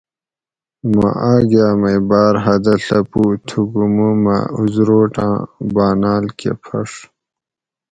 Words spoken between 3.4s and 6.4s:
تھُکو مُو مہۤ اُزروٹاۤں باۤناۤل